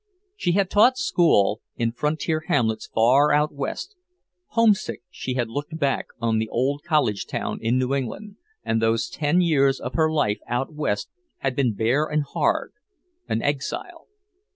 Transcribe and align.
She 0.35 0.53
had 0.53 0.71
taught 0.71 0.97
school 0.97 1.61
in 1.75 1.91
frontier 1.91 2.45
hamlets 2.47 2.87
far 2.87 3.31
out 3.31 3.53
West, 3.53 3.95
homesick 4.47 5.03
she 5.11 5.35
had 5.35 5.47
looked 5.47 5.77
back 5.77 6.07
on 6.19 6.39
the 6.39 6.49
old 6.49 6.81
college 6.83 7.27
town 7.27 7.59
in 7.61 7.77
New 7.77 7.93
England, 7.93 8.37
and 8.63 8.81
those 8.81 9.07
ten 9.11 9.41
years 9.41 9.79
of 9.79 9.93
her 9.93 10.11
life 10.11 10.39
out 10.47 10.73
West 10.73 11.11
had 11.37 11.55
been 11.55 11.73
bare 11.75 12.05
and 12.07 12.23
hard, 12.23 12.71
an 13.29 13.43
exile. 13.43 14.07